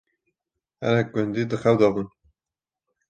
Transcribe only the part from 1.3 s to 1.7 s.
di